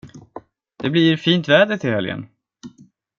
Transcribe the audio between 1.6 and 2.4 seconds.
till helgen.